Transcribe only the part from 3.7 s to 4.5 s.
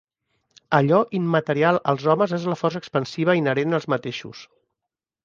als mateixos.